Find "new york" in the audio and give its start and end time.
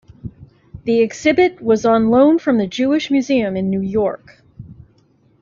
3.69-4.41